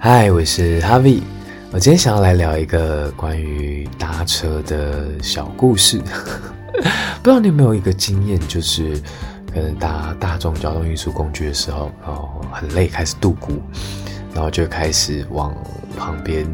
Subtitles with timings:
[0.00, 1.22] 嗨，我是 Harvie。
[1.72, 5.98] 我今天想要来聊一个关于搭车的小故事。
[7.20, 8.94] 不知道你有没有一个经验，就是
[9.52, 13.60] 可能搭大众交通运输工具的时候，然后很累，开始度孤，
[14.32, 15.52] 然后就开始往
[15.98, 16.46] 旁边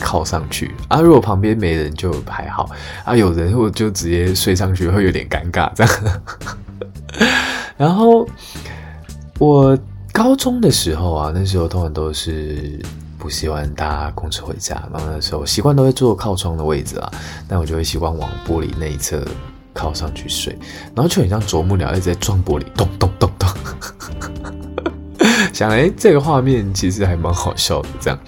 [0.00, 1.00] 靠上去啊。
[1.00, 2.68] 如果旁边没人就还好
[3.04, 6.22] 啊，有人我就直接睡上去，会有点尴尬这样。
[7.78, 8.28] 然后
[9.38, 9.78] 我。
[10.18, 12.76] 高中的时候啊，那时候通常都是
[13.16, 17.08] 不喜欢搭公车回家，然后那时候习惯都会坐靠窗的位置啊，
[17.46, 19.24] 但我就会习惯往玻璃那一侧
[19.72, 20.58] 靠上去睡，
[20.92, 23.48] 然后就很像啄木鸟一直在撞玻璃，咚咚咚咚。
[25.52, 28.18] 想来这个画面其实还蛮好笑的，这样。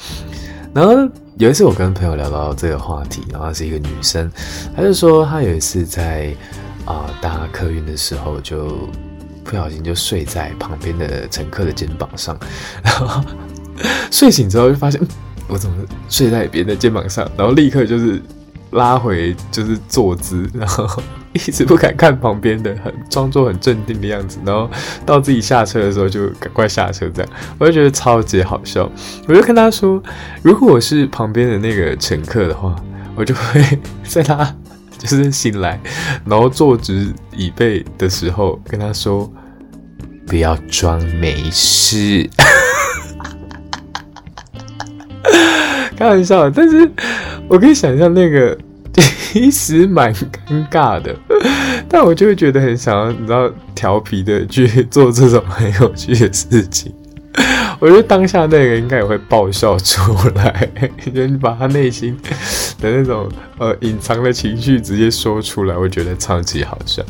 [0.73, 0.93] 然后
[1.39, 4.31] 有一次我跟朋友聊到这个话题，然后她是一个女生，
[4.77, 6.33] 她就说她有一次在
[6.85, 8.89] 啊、搭客运的时候就。
[9.45, 12.39] 不小心就睡在旁边的乘客的肩膀上，
[12.83, 13.23] 然后
[14.11, 15.01] 睡醒之后就发现，
[15.49, 15.77] 我怎么
[16.09, 17.29] 睡在别人的肩膀上？
[17.37, 18.21] 然后立刻就是
[18.73, 20.87] 拉回就是坐姿，然后
[21.33, 24.39] 一直不敢看旁边的，很装作很镇定的样子。
[24.45, 24.71] 然后
[25.05, 28.91] 到自己下车的时候就赶快下车，这样我就觉得超级好笑。
[29.27, 30.01] 我就跟他说，
[30.43, 32.77] 如果我是旁边的那个乘客的话，
[33.17, 34.55] 我就会 在他。
[35.01, 35.81] 就是醒来，
[36.25, 39.31] 然后坐直椅背的时候，跟他说
[40.29, 42.29] ：“不要装没事。
[45.97, 46.91] ”开玩笑，但是
[47.49, 48.57] 我可以想象那个
[48.93, 51.17] 其实蛮尴尬的，
[51.89, 56.93] 但我就会觉得很想要，你知道，调皮的去做这种很有趣的事情。
[57.79, 60.69] 我觉得当下那个应该也会爆笑出来，
[61.15, 62.17] 就你把他内心
[62.81, 67.03] 的那种呃隐藏的情绪直接说出来，我觉得超级好笑，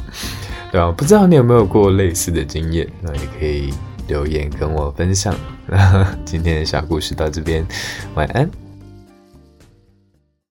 [0.70, 0.92] 对吧？
[0.92, 2.86] 不知道你有没有过类似的经验？
[3.00, 3.72] 那也可以
[4.08, 5.34] 留言跟我分享。
[5.66, 7.66] 那今天的小故事到这边，
[8.14, 8.69] 晚安。